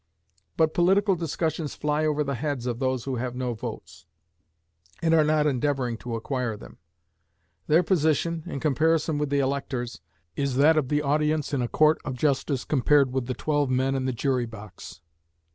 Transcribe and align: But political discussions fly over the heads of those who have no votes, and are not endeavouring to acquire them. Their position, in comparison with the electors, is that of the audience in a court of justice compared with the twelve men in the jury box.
But 0.57 0.73
political 0.73 1.13
discussions 1.15 1.75
fly 1.75 2.07
over 2.07 2.23
the 2.23 2.33
heads 2.33 2.65
of 2.65 2.79
those 2.79 3.03
who 3.03 3.17
have 3.17 3.35
no 3.35 3.53
votes, 3.53 4.07
and 4.99 5.13
are 5.13 5.23
not 5.23 5.45
endeavouring 5.45 5.95
to 5.97 6.15
acquire 6.15 6.57
them. 6.57 6.79
Their 7.67 7.83
position, 7.83 8.41
in 8.47 8.59
comparison 8.61 9.19
with 9.19 9.29
the 9.29 9.37
electors, 9.37 10.01
is 10.35 10.55
that 10.55 10.75
of 10.75 10.89
the 10.89 11.03
audience 11.03 11.53
in 11.53 11.61
a 11.61 11.67
court 11.67 12.01
of 12.03 12.15
justice 12.15 12.65
compared 12.65 13.11
with 13.13 13.27
the 13.27 13.35
twelve 13.35 13.69
men 13.69 13.93
in 13.93 14.05
the 14.05 14.11
jury 14.11 14.47
box. 14.47 15.01